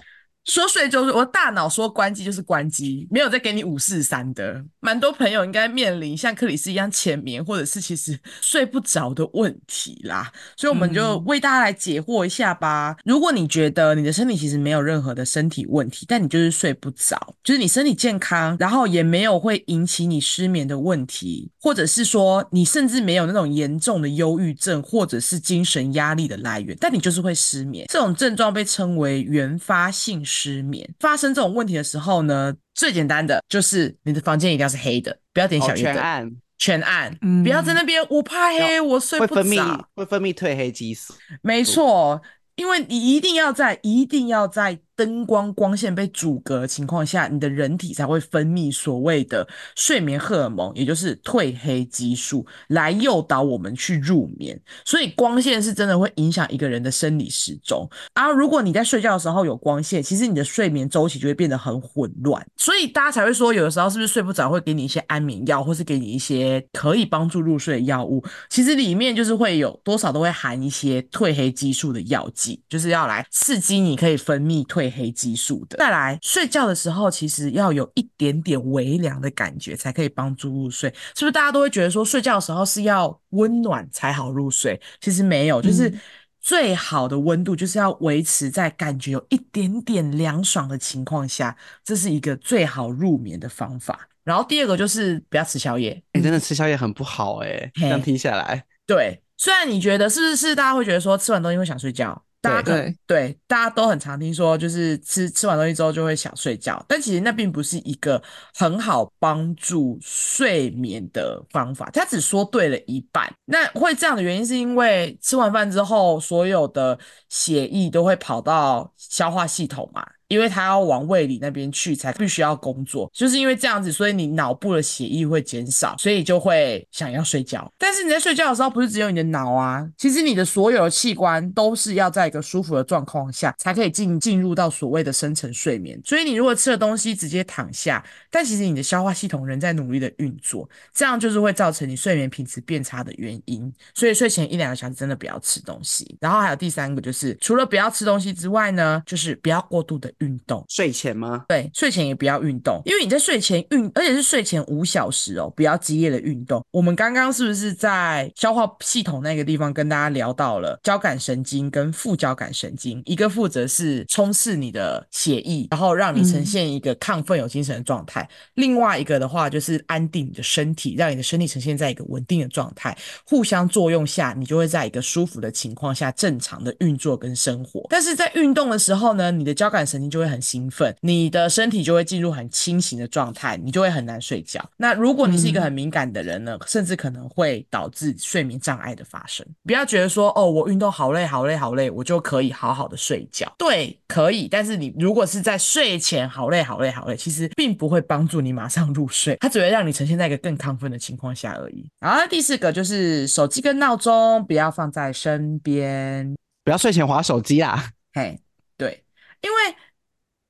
[0.44, 4.62] 说睡就是我大脑说关机就是关机，没有再给你五四三的。
[4.80, 10.30] 蛮多朋友应该面临像克里斯一样浅眠，或者是其实睡不着的问题啦。
[10.57, 12.94] 所以我们就为大家来解惑一下吧。
[12.98, 13.02] 嗯。
[13.07, 27.87] 如果你觉得你的身体其实没有任何的身体问题，但你就是睡不着，就是你身体健康，然后也没有会引起你失眠的问题，或者是说你甚至没有那种严重的忧郁症或者是精神压力的来源，但你就是会失眠。
[27.88, 30.88] 这种症状被称为原发性失眠。
[30.99, 42.20] 发生这种问题的时候呢，最简单的就是你的房间一定要是黑的，不要点小夜灯，全暗，全暗，嗯，不要在那边我怕黑，我睡不着，会分泌会分泌褪黑激素，没错，
[42.57, 44.81] 因为你一定要在一定要在。
[44.96, 54.61] 灯光光线被阻隔的情况下，你的人体才会分泌所谓的睡眠荷尔蒙，也就是褪黑激素，来诱导我们去入眠。
[54.85, 57.88] 所以光线是真的会影响一个人的生理时钟。
[58.12, 62.46] 而如果你在睡觉的时候有光线，其实你的睡眠周期就会变得很混乱。
[62.57, 68.24] 所以大家才会说，有的时候是不是睡不着，会给你一些安眠药，或是给你一些可以帮助入睡的药物。
[68.48, 74.84] 其实里面就是会有多少都会含一些褪黑激素的药剂，就是要来刺激你可以分泌褪。
[74.90, 75.77] 黑激素的。
[75.79, 80.88] 再来，睡觉的时候其实要有一点点微凉的感觉，才可以帮助入睡。
[81.14, 84.81] 是不是大家都会觉得说睡觉的时候是要温暖才好入睡？
[85.01, 85.92] 其实没有，就是
[86.40, 94.09] 最好的温度就是要维持在感觉有一点点凉爽的情况下，这是一个最好入眠的方法。
[94.23, 96.03] 然后第二个就是不要吃宵夜。
[96.12, 98.64] 你、欸、真的吃宵夜很不好哎、欸，这样听下来。
[98.87, 102.25] 对，虽然你觉得是不是大家会觉得说吃完东西会想睡觉？
[102.44, 108.22] 大家可对对大家都很常听说，就是吃吃完东西之后就会想睡觉，但其实那并不是一个
[108.54, 113.33] 很好帮助睡眠的方法，他只说对了一半。
[113.46, 120.07] 那会这样的原因是因为吃完饭之后，所有的血液都会跑到消化系统嘛。
[120.35, 127.73] 因为他要往胃里那边去，才必须要工作，就是因为这样子，所以你脑部的血液会减少，所以就会想要睡觉。
[127.79, 136.01] 但是你在睡觉的时候，不是只有你的脑啊，其实你的所有的器官都是要在一个舒服的状况下，才可以进进入到所谓的深层睡眠。
[136.05, 143.73] 所以你如果吃了东西直接躺下，但其实你的消化系统仍在努力的运作，这样就是会造成你睡眠品质变差的原因。
[143.94, 146.16] 所以睡前一两个小时真的不要吃东西。
[146.20, 150.65] 然后还有第三个就是，除了不要吃东西之外呢，就是不要过度的运动。
[150.69, 151.45] 睡前吗？
[151.49, 156.65] 对，睡前也不要运动，因为你在睡前运，而且是睡前五小时哦，不要激烈的运动。
[156.71, 177.87] 我们刚刚是不是在消化系统那个地方跟大家聊到了交感神经跟副交感神经，一个负责是冲刺你的血液，然后让你呈现一个亢奋有精神的状态；嗯、另外一个的话就是安定你的身体，让你的身体呈现在一个稳定的状态，互相作用下，你就会在一个舒服的情况下正常的运作跟生活。
[177.91, 184.64] 但是在运动的时候呢，你的交感神经就会很兴奋，你的身体就会进入很清醒的状态，你就会很难睡觉。
[184.77, 189.47] 那如果你是一个很敏感的人呢，嗯、甚至可能会导致睡眠障碍的发生。
[189.64, 193.53] 不要觉得说，哦，我运动好累好累好累，我就可以好好的睡觉。
[193.59, 194.49] 对，可以。
[194.49, 201.87] 但是你如果是在睡前好累好累好累，其实并不会帮助你马上入睡，它只会让你呈现在一个更亢奋的情况下而已。
[202.01, 207.90] 然后第四个就是手机跟闹钟不要放在身边，不要睡前划手机啦。
[208.12, 208.38] 嘿，
[208.77, 209.05] 对，
[209.40, 209.77] 因为。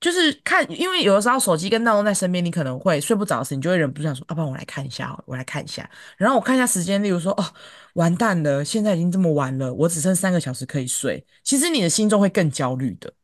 [0.04, 5.88] 就是看，因为有的时候手机跟闹钟在身边，你可能会睡不着时，你就会忍不住想说：“要不然我来看一下好了，我来看一下。”
[6.18, 7.54] 然后我看一下时间，例如说：“哦，
[7.94, 13.14] 完蛋了，现在已经这么晚了，我只剩三个小时可以睡。”其实你的心中会更焦虑的，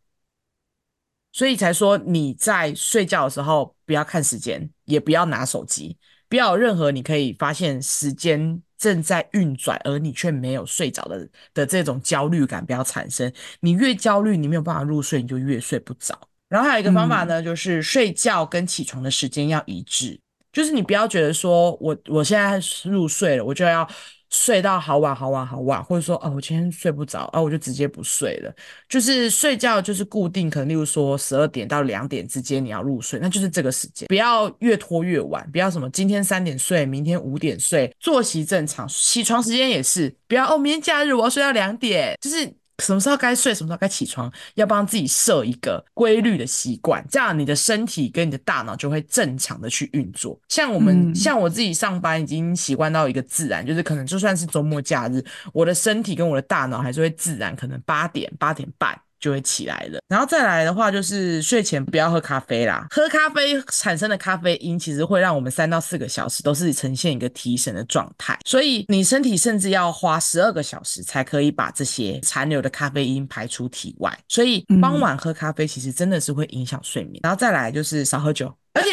[1.32, 5.98] 所以才说你在睡觉的时候不要看时间，也不要拿手机，
[6.30, 13.30] 不要有任何你可以发现时间正在运转而你却没有睡着的的这种焦虑感不要产生。
[13.60, 16.29] 你越焦虑，你没有办法入睡，你就越睡不着。
[16.50, 20.20] 然后还有一个方法呢，就是睡觉跟起床的时间要一致，嗯、
[20.52, 22.60] 就是你不要觉得说我我现在
[22.90, 23.88] 入睡了，我就要
[24.30, 28.52] 睡到好晚好晚好晚，或者说哦我今天睡不着啊，我就直接不睡了。
[28.88, 42.52] 就是睡觉就是固定，可能例如说十二点到两点之间你要入睡，那就是这个时间，不要越拖越晚，不要什么今天三点睡，明天五点睡，作息正常，起床时间也是不要哦，明天假日我要睡到两点，就是。
[42.80, 50.38] 什么时候该睡，什么时候该起床，要帮自己设一个规律的习惯，这样你的身体跟你的大脑就会正常的去运作。
[50.48, 58.98] 像我们，嗯、像我自己上班已经习惯到一个自然，就是可能就算是周末假日，我的身体跟我的大脑还是会自然，可能八点八点半。
[59.20, 62.86] 就会起来了，然后再来的话就是睡前不要喝咖啡啦。
[62.90, 74.18] 喝咖啡产生的咖啡因其实会让我们三到四个小时都是呈现一个提神的状态，所以你身体甚至要花十二个小时才可以把这些残留的咖啡因排出体外。
[74.26, 77.20] 所以傍晚喝咖啡其实真的是会影响睡眠。
[77.22, 78.52] 然后再来就是少喝酒。
[78.72, 78.92] 而且，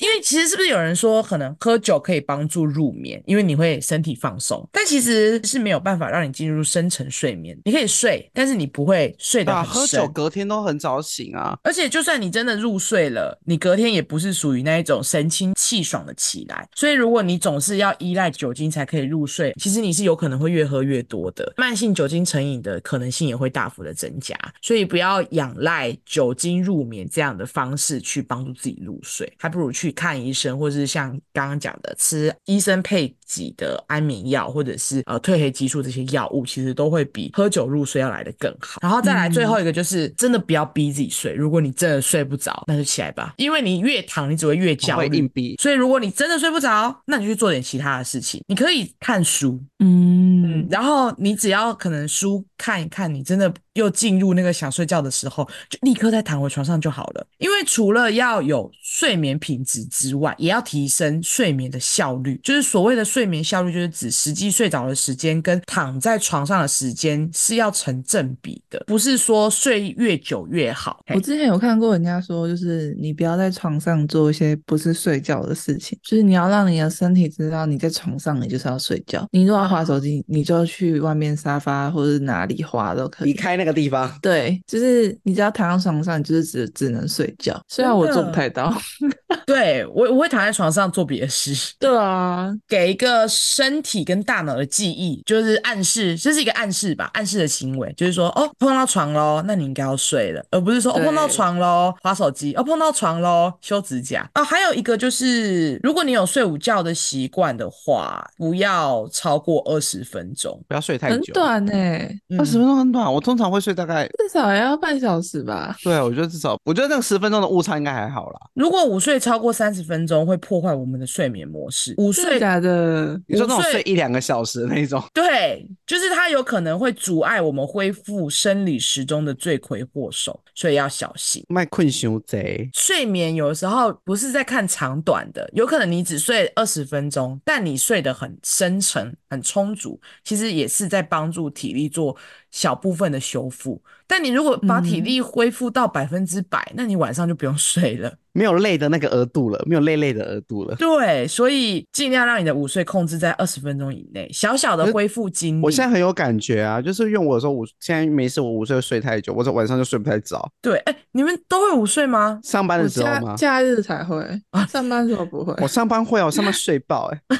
[0.00, 7.58] 因为其实是不是有人说，可能喝酒可以帮助入眠，因为你会身体放松，但其实是没有办法让你进入深层睡眠。
[7.64, 10.00] 你可以睡，但是你不会睡得很深。
[10.00, 11.58] 喝酒隔天都很早醒啊。
[11.64, 16.68] 而且，就算你真的入睡了，你隔天也不是属于那一种神清气爽的起来。
[16.74, 24.36] 所以，如果你总是要依赖酒精才可以入睡，其实你是有可能会越喝越多的，慢性酒精成瘾的可能性也会大幅的增加。
[24.62, 29.15] 所以，不要仰赖酒精入眠这样的方式去帮助自己入睡。
[29.38, 38.78] 还不如去看医生，或者是像刚刚讲的，吃医生配给的安眠药，或者是呃褪黑激素这些药物，其实都会比喝酒入睡要来的更好。
[38.80, 41.34] 然后再来最后一个，就是真的不要逼自己睡。
[41.34, 45.16] 如果你真的睡不着，那就起来吧，因为你越躺，你只会越焦虑。
[45.16, 45.56] 硬逼。
[45.60, 48.42] 所以如果你真的睡不着，那你就去做点其他的事情。
[48.46, 57.26] 你可以看书，嗯，嗯，然后你只要可能书看一看，你真的又进入那个想睡觉的时候，就立刻再躺回床上就好了。
[57.38, 62.38] 因为除了要有睡眠睡眠品质之外，也要提升睡眠的效率。
[62.42, 71.02] 就是所谓的睡眠效率，就是指实际睡着的时间跟躺在床上的时间是要成正比的，不是说睡越久越好。
[71.14, 79.26] 我之前有看过人家说，就是你不要在床上做一些不是睡觉的事情，就是你要让你的身体知道你在床上，你就是要睡觉。
[79.32, 84.14] 你如果要划手机，你就要去外面沙发或者哪里划都可以，离开那个地方。
[84.20, 87.58] 对，就是你只要躺在床上，你就是只只能睡觉。
[87.66, 88.76] 虽然我做不太到。
[89.46, 91.74] 对，我我会躺在床上做别的事。
[91.78, 104.28] 对啊，给一个个身体跟大脑的记忆，就是暗示，这是一个暗示吧，暗示的行为，就是说，哦，碰到床喽，那你应该要睡了，而不是说，哦，碰到床喽，划手机，哦，碰到床喽，修指甲。
[104.32, 113.12] 啊，还有一个就是，如果你有睡午觉的习惯的话，不要超过二十分钟，不要睡太久，很短呢、欸，二十分钟很短。
[113.12, 115.76] 我通常会睡大概至少也要半小时吧。
[115.82, 118.40] 对啊，我觉得至少，我觉得那个十分钟的误差应该还好啦。
[118.54, 121.94] 如果午睡超过三十分钟，会破坏我们的睡眠模式。
[121.98, 122.95] 午睡假的，
[123.26, 131.44] 你说那种睡一两个小时的那种，对，就是它有可能会阻碍我们恢复生理时钟的罪魁祸首，所以要小心。
[131.48, 142.16] 卖困熊贼，睡眠有的时候不是在看长短的，有可能你只睡二十分钟，但你睡得很深沉、很充足，其实也是在帮助体力做
[142.56, 143.82] 小部分的修复。
[144.06, 148.10] 但你如果把体力恢复到百分之百，那你晚上就不用睡了。
[148.32, 150.74] 没有累的那个额度了，没有累累的额度了。
[150.76, 155.64] 对，所以尽量让你的午睡控制在二十分钟以内，小小的恢复精力。
[155.64, 160.40] 我现在很有感觉啊，就是用我的时候，午现在没事，我午睡睡太久，我在晚上就睡不太着。
[160.62, 162.38] 对，哎，你们都会午睡吗？
[162.44, 163.34] 上班的时候吗？
[163.36, 164.16] 假日才会
[164.50, 165.52] 啊，上班时候不会。
[165.60, 167.36] 我上班会啊，我上班睡爆哎、欸。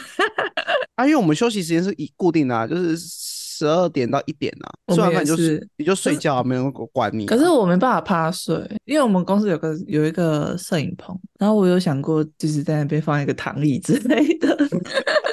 [0.97, 3.36] 啊，因为我们休息时间是一固定的啊，就是。
[3.57, 7.25] 十二点到一点啊，吃完饭就是你就睡觉，没人管你。
[7.27, 14.57] 可是我没办法趴睡，因为我们公司有个有一个摄影棚，然后我有想过就是在那边放一个躺椅之类的。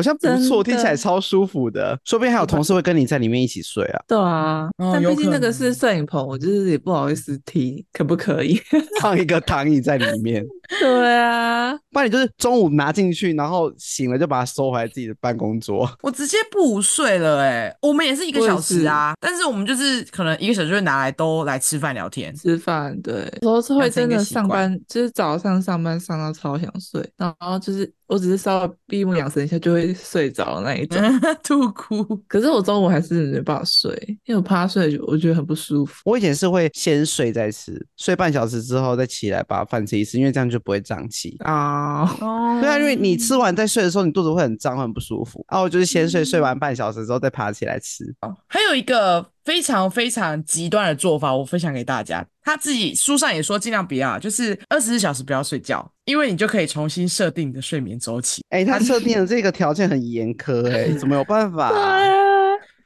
[0.00, 1.98] 好像不错，听起来超舒服的。
[2.06, 4.02] 说不定还有同事会跟你在里面一起睡啊。
[4.08, 8.58] 对啊，哦、但毕竟那个是摄影棚，我就是也不好意思提，可不可以
[9.02, 10.42] 放一个躺椅在里面？
[10.80, 15.90] 对啊，不然你就是中午拿进去，然后醒了就把它收回来自己的办公桌。
[16.02, 22.34] 我直接不午睡了哎、欸，我们也是一个小时啊，但是我们就是可能一个小时就会拿来都来吃饭聊天。
[22.34, 27.92] 吃饭对，有时候是会真的上班，就是早上上班上到超想睡，然后就是。
[28.10, 31.00] 我只是稍微闭目养神一下就会睡着那一种，
[31.44, 32.04] 吐哭。
[32.26, 33.94] 可是我中午还是没办法睡，
[34.26, 36.02] 因为我趴睡，我觉得很不舒服。
[36.04, 42.04] 我以前是会先睡再吃，睡半小时之后再起来把饭吃一次，因为这样就不会胀气啊。
[42.60, 45.44] 对啊，因为你吃完再睡的时候，你肚子会很胀，会很不舒服。
[45.48, 48.04] 然后我就是先睡，睡完半小时之后再爬起来吃。
[48.48, 49.24] 还有一个。
[49.50, 52.24] 非常非常极端的做法，我分享给大家。
[52.40, 58.44] 他自己书上也说，尽量不要，就是二十四小时不要睡觉，因为你就可以重新设定你的睡眠周期。
[58.50, 62.00] 哎、欸，他设定的这个条件很严苛、欸，哎，怎么有办法、啊？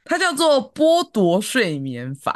[0.05, 2.35] 它叫做剥夺睡眠法，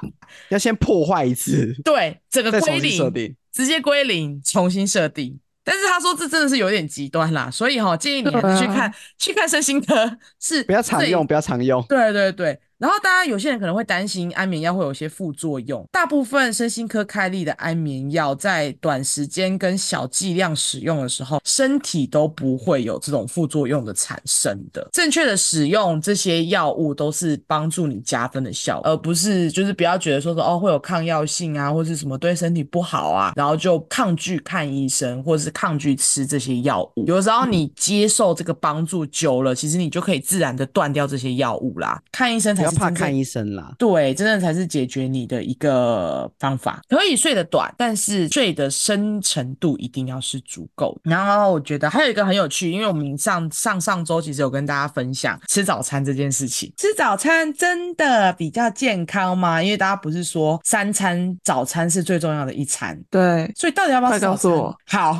[0.49, 5.39] 要先破坏一次，对，整个归零，直接归零，重新设定。
[5.63, 11.83] 但是他说这真的是有点极端啦，所以哈、喔，建议你去看、啊、去看身心科，是不要常用，不要常用。
[11.89, 12.59] 对对对。
[12.79, 15.85] 然后，大家有些人可能会担心安眠药会有一些副作用。
[15.91, 24.87] 大部分身心科开立的安眠药，在短时间跟小剂量使用的时候，身体都不会有这种副作用的产生的。
[24.93, 37.05] 正确的使用这些药物，都是帮助你加分的效果，而不是就是不要觉得说说哦会有抗药性啊，或是什么对身体不好啊，然后就抗拒看医生，或者是抗拒吃这些药物。
[37.05, 42.01] 有时候你接受这个帮助久了，其实你就可以自然的断掉这些药物啦。
[42.13, 42.68] 看医生才。
[42.71, 46.81] 怕看医生啦，对，真的才是解决你的一个方法。
[46.87, 50.99] 可以睡得短，但是睡的深程度一定要是足够。
[51.03, 56.71] 然后我觉得还有一个很有趣，因为我们上上上周其实有跟大家分享吃早餐这件事情。
[56.77, 59.61] 吃早餐真的比较健康吗？
[59.61, 64.51] 因为大家不是说三餐早餐是最重要的一餐，对，所以到底要不要吃早餐？
[64.85, 65.19] 好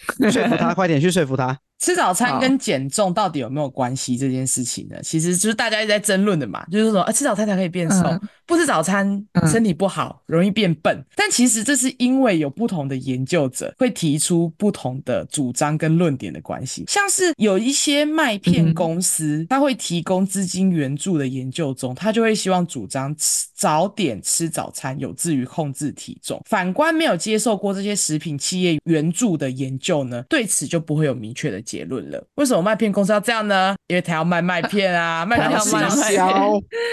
[0.30, 1.58] 说服他，快点去说服他。
[1.80, 4.96] 吃早餐跟减重到底有没有关系这件事情呢？
[5.02, 11.02] 其实就是大家一直在争论的嘛，就是说啊，吃早餐才可以变瘦，嗯、不吃早餐身体不好，嗯、容易变笨。
[11.16, 16.84] 但其实这是因为有不同的研究者会提出不同的主张跟论点的关系。
[16.86, 26.42] 像是有一些麦片公司，他会提供资金援助的研究中，他就会希望主张吃早点吃早餐有助于控制体重。
[26.46, 32.20] 反观没有接受过这些食品企业援助的研究呢，对此就不会有明确的结论了。
[32.34, 33.76] 为什么麦片公司要这样呢？
[33.86, 36.26] 因为他要卖麦片啊，麦片要卖麦片，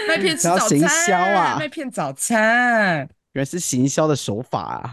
[0.07, 2.97] 麦片吃早餐 啊，麦片早餐，
[3.33, 4.91] 原来是行销的手法啊。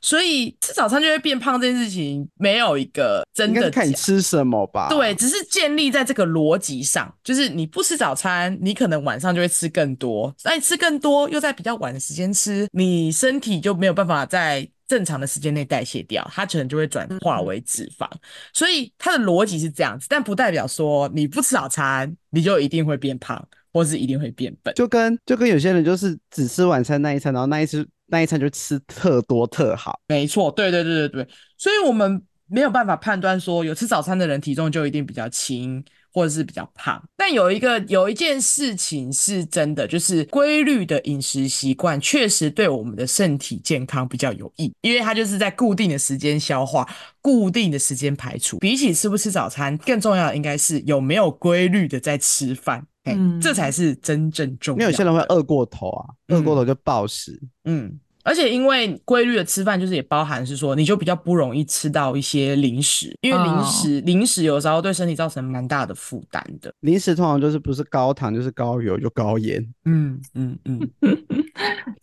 [0.00, 4.88] 所以吃早餐就会变胖这件事情，没有一个真的看你吃什么吧？
[4.88, 14.68] 对，只是建立在这个逻辑上，就是你不吃早餐，你可能晚上就会吃更多，那你吃更多又在比较晚的时间吃，你身体就没有办法在。
[14.92, 18.18] 正常的时间内代谢掉，它可能就会转化为脂肪，嗯、
[18.52, 24.74] 所以它的逻辑是这样子，但不代表说你不吃早餐你就一定会变胖，或是一定会变笨。
[24.74, 29.98] 就跟就跟有些人就是只吃晚餐那一餐，然后那一次那一餐就吃特多特好。
[30.08, 35.82] 没错，对对对对对，所以我们没有办法判断说有吃早餐的人体重就一定比较轻。
[36.12, 46.86] 或者是比较胖，但有一个有一件事情是真的，就是规律的饮食习惯确实对我们的身体健康比较有益，因为它就是在固定的时间消化，
[47.20, 48.58] 固定的时间排除。
[48.58, 54.80] 比起吃不吃早餐，更重要的应该是有没有规律的在吃饭，嗯，这才是真正重要。
[54.80, 57.98] 因为有些人会饿过头啊，饿过头就暴食，嗯。
[58.24, 64.04] 嗯而且因为规律的吃饭，就是也包含是说，你就比较不容易吃到一些零食，因为零食、oh.
[64.04, 66.72] 零食有时候对身体造成蛮大的负担的。
[66.80, 69.60] 零食通常就是不是高糖就是高油就高盐。
[69.84, 70.80] 嗯嗯嗯。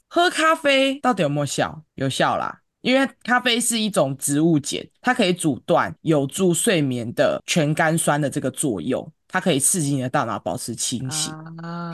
[0.07, 1.81] 喝咖啡到底有没有效？
[1.95, 9.09] 有效啦，因为咖啡是一种植物碱，它可以阻断有助睡眠的全甘酸的这个作用。
[9.31, 11.33] 它可以刺激你的大脑保持清醒。
[11.61, 11.93] 啊，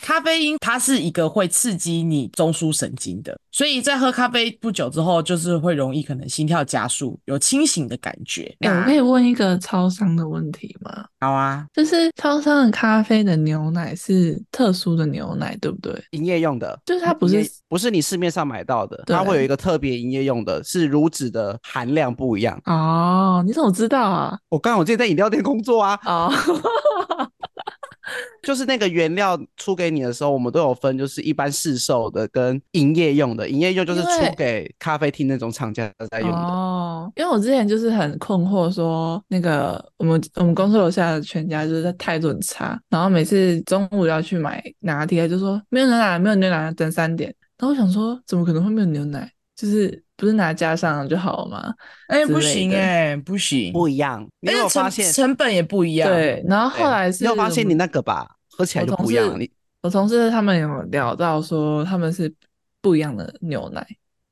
[0.00, 8.54] 咖啡因它是一个会刺激你中枢神经的，所以在喝咖啡不久之后，就是会容易可能心跳加速，有清醒的感觉。
[8.60, 11.04] 欸，我可以问一个超商的问题吗？
[11.20, 15.92] 好啊，就是超商的咖啡的牛奶是特殊的牛奶，对不对？
[16.10, 22.60] 营业用的，就是它不是不是你市面上买到的，它会有一个特别营业用的，是乳脂的含量不一样。
[22.66, 24.38] 哦，你怎么知道啊？
[24.50, 25.98] 我刚好我之前在饮料店工作啊。
[26.04, 26.32] 哦。
[28.42, 33.48] 就是那个原料出给你的时候，我们都有分，就是一般市售的跟营业用的。
[33.48, 36.36] 营业用就是出给咖啡厅那种厂家在用的。
[36.36, 47.34] 哦，因为我之前就是很困惑，说那个我们我们公司楼下的全家就是态度很差，然后每次中午要去买拿铁，就说没有牛奶，没有牛奶，等三点。
[47.56, 49.32] 然后我想说，怎么可能会没有牛奶？
[49.64, 50.02] 就是。
[50.16, 51.74] 不是拿加上就好了吗？
[52.06, 54.24] 哎、欸，不行哎、欸，不行，不一样。
[54.40, 56.08] 你有发现成本也不一样？
[56.08, 59.38] 对，然后后来是，你有发现你那个吧，喝起来就不一样。
[59.38, 59.50] 你
[59.82, 62.32] 我同事他们有聊到说他们是
[62.80, 63.84] 不一样的牛奶，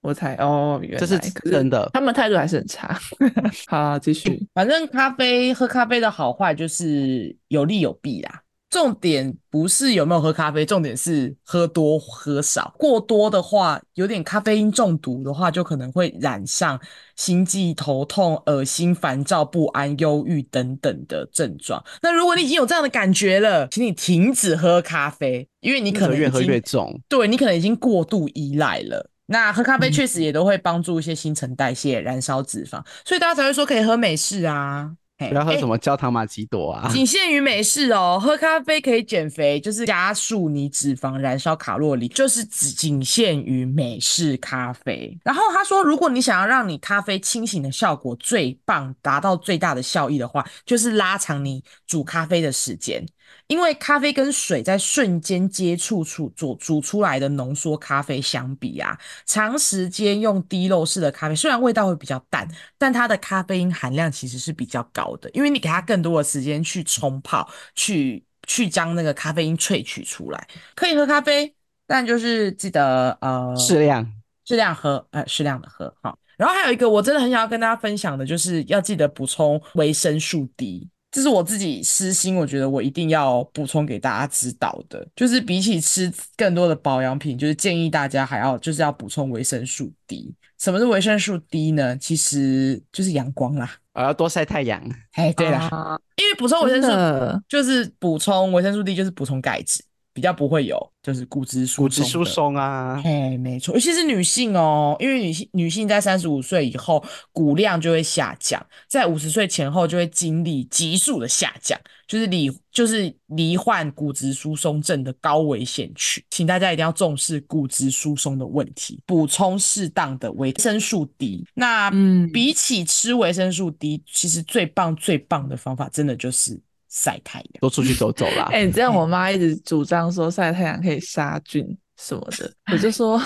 [0.02, 1.18] 我才哦，原来这是
[1.50, 1.90] 真的。
[1.92, 2.96] 他们态度还是很差。
[3.66, 4.46] 好，继续。
[4.54, 8.41] 反正咖啡喝咖啡的好坏就是有利有弊啦。
[8.72, 12.74] 重点不是有没有喝咖啡，重点是喝多喝少。
[12.78, 16.80] 过多的话，有点咖啡因中毒的话，就可能会染上
[17.14, 21.84] 心悸、头痛、恶心、烦躁、不安、忧郁等等的症状。
[22.00, 26.98] 那如果你已经有这样的感觉了，请你停止喝咖啡，因为你可能越喝越重。
[27.10, 29.10] 对，你可能已经过度依赖了。
[29.26, 34.92] 那喝咖啡确实也都会帮助一些新陈代谢、燃烧脂肪，所以大家才会说可以喝美式啊。
[35.28, 36.88] 不要喝什么焦糖玛奇朵啊！
[36.92, 38.18] 仅限于美式哦。
[38.22, 45.18] 喝咖啡可以减肥，就是加速你脂肪燃烧卡路里，就是只仅限于美式咖啡。
[45.24, 53.04] 然后他说，如果你想要让你咖啡清醒的效果最棒，达到最大的效益的话，就是拉长你煮咖啡的时间。
[53.52, 62.48] 因为咖啡跟水在瞬间接触处煮煮出来的浓缩咖啡相比啊，长时间用滴漏式的咖啡，虽然味道会比较淡，
[62.78, 70.48] 但它的咖啡因含量其实是比较高的，因为你给它更多的时间去冲泡，去去将那个咖啡因萃取出来。
[70.74, 71.54] 可以喝咖啡，
[71.86, 74.10] 但就是记得呃适量
[74.46, 76.18] 适量喝，呃适量的喝好。
[76.38, 80.88] 然后还有一个我真的很想要跟大家分享的，就是要记得补充维生素 D。
[81.12, 90.34] 这是我自己私心，我觉得我一定要补充给大家知道的，就是比起吃更多的保养品，就是建议大家还要就是要补充维生素 D。
[90.58, 91.94] 什么是维生素 D 呢？
[91.98, 94.82] 其实就是阳光啦，我要多晒太阳。
[95.12, 99.84] 哎，对啦，啊、因为补充维生素就是补充维生素 D，就是补充钙质。
[100.14, 107.02] 比较不会有，就是骨质疏松，骨质疏松啊，嘿，没错，尤其是女性哦，因为女性女性在三十五岁以后
[107.32, 121.44] 骨量就会下降，在五十岁前后就会经历急速的下降，就是罹就是罹患骨质疏松症的高危险区，请大家一定要重视骨质疏松的问题，补充适当的维生素 D。
[121.54, 126.60] 那嗯，比起吃维生素 D，其实最棒最棒的方法，真的就是。
[126.94, 128.44] 晒太阳，多出去走走啦。
[128.52, 131.66] 哎、欸，你这样我妈一直主张说晒太阳可以杀菌
[131.98, 133.18] 什么的，我就说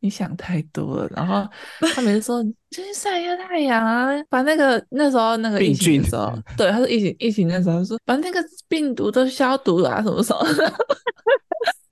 [0.00, 1.08] 你想太多了。
[1.14, 1.46] 然后
[1.94, 10.40] 她每次说去晒一下太阳啊，把那个那时候那个疫情的时候， 对，他说疫情疫情那时候说把那个病毒都消毒了啊，什么什么。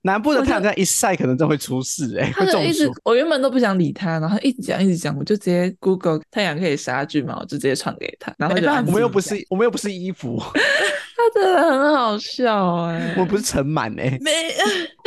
[0.01, 2.89] 南部的太阳这样一晒，可能就会出事哎、欸，会中暑。
[3.03, 8.33] 我原本都不想理他，然后一直讲一直讲，我就直接 Google 太阳可以杀菌嘛，我就直接传给他。
[8.37, 8.55] 然后
[8.87, 10.41] 我们又不是我们又不是衣服。
[11.33, 14.31] 真的很好笑哎我不是尘满哎没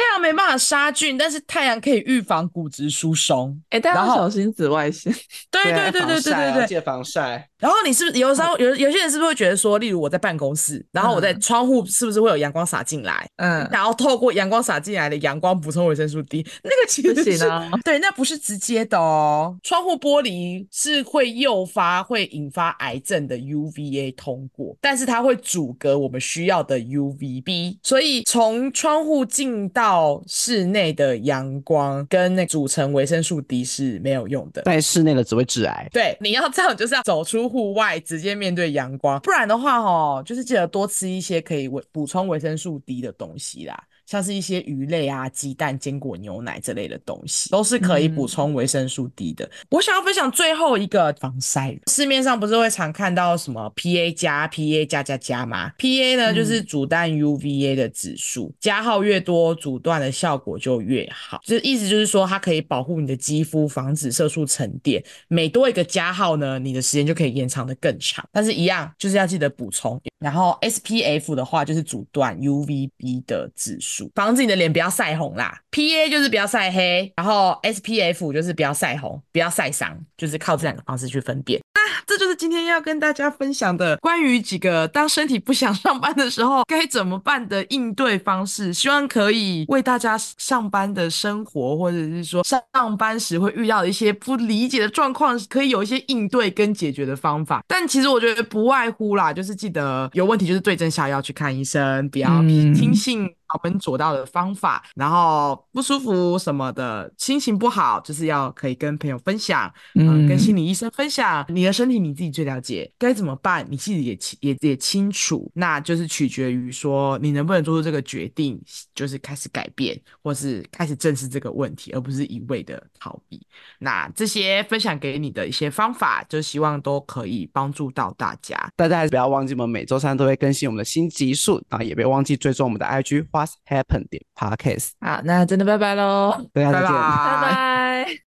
[0.02, 3.58] 太阳没办法杀菌但是太阳可以预防骨质疏松。
[3.70, 5.12] 哎大家小心紫外线。
[5.50, 13.66] 对对对对对对对防晒然后你是不是有时候有有些人是不是会觉得说例如我在办公室然后我在窗户是不是会有阳光洒进来嗯。
[13.70, 17.48] 然后透过阳光洒进来的阳光补充维生素 d 那个其实是
[17.84, 19.56] 对那不是直接的哦。
[19.62, 35.88] 窗户玻璃是会诱发会引发癌症的 uva 通过但是它会阻隔我们需要的 UVB，所以从窗户进到室内的阳光跟那组成维生素 D 是没有用的，在室内的只会致癌。
[35.92, 37.53] 对，你要这样就是要走出。
[37.53, 43.78] 户外直接面对阳光，不然的话哦，就是记得多吃一些可以维补充维生素 D 的东西啦。
[44.07, 49.44] 像是一些鱼类啊、鸡蛋、坚果、牛奶这类的东西，都是可以补充维生素 D 的。
[49.44, 49.50] 嗯。
[49.70, 61.40] 我想要分享最后一个防晒，市面上不是会常看到什么 PA 加、PA 加加加吗？PA 呢就是阻断 UVA 的指数，加号越多，阻断的效果就越好。
[61.44, 65.03] 就是意思就是说，它可以保护你的肌肤，防止色素沉淀。
[65.28, 68.26] 每多一个加号呢，你的时间就可以延长的更长。
[68.32, 70.00] 但是，一样就是要记得补充。
[70.18, 73.91] 然后 SPF 的话，就是阻断 UVB 的指数。
[74.14, 81.61] 防止你的脸不要晒红啦，PA 就是不要晒黑，然后 SPF 就是不要晒红，不要晒伤，就是靠这两个方式去分辨。
[81.74, 97.62] 那这就是今天要跟大家分享的关于几个当身体不想上班的时候 该怎么办的应对方式，希望可以为大家上班的生活，或者是说上班时会遇到的一些不理解的状况，可以有一些应对跟解决的方法。
[97.66, 103.28] 但其实我觉得不外乎啦，就是记得有问题就是对症下药去看医生，不要听信。
[103.55, 111.44] 我们做到的方法，然后不舒服什么的，心情不好，就是要可以跟朋友分享，嗯、呃，跟心理医生分享。
[111.48, 115.50] 你的身体你自己最了解，该怎么办，你自己也清也也清楚。
[115.55, 118.61] 那就是取决于说你能不能做出这个决定，
[118.94, 123.40] 就是开始改变，或是开始正视这个问题，而不是一味的逃避。
[123.78, 128.57] 那这些分享给你的一些方法，就希望都可以帮助到大家。
[128.76, 133.26] 大家还是不要忘记，我们每周三都会更新我们的新集数啊，也别忘记追踪我们的 IG。
[133.43, 137.43] What's happened 点 Podcast，好，那真的拜拜喽，大家再见，拜拜。
[137.43, 138.18] 拜拜。